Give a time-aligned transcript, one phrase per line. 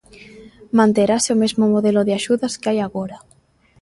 [0.77, 3.17] Manterase o mesmo modelo de axudas que hai agora.